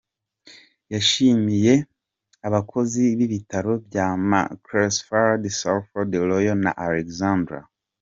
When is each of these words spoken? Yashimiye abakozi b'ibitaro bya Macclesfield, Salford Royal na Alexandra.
Yashimiye 0.93 1.73
abakozi 2.47 3.03
b'ibitaro 3.17 3.73
bya 3.85 4.07
Macclesfield, 4.29 5.43
Salford 5.59 6.11
Royal 6.29 6.57
na 6.65 6.71
Alexandra. 6.87 7.59